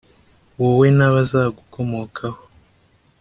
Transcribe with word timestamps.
wowe 0.61 0.87
n’abazagukomokaho, 0.97 2.41